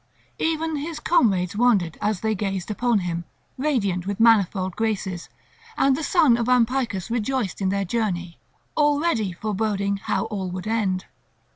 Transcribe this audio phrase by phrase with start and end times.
[0.39, 3.23] Even his comrades wondered as they gazed upon him,
[3.55, 5.29] radiant with manifold graces;
[5.77, 8.39] and the son of Ampycus rejoiced in their journey,
[8.75, 11.05] already foreboding how all would end.